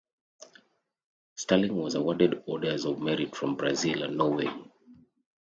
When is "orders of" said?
2.47-2.99